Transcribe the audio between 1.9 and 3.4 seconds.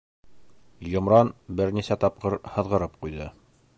тапҡыр һыҙғырып ҡуйҙы.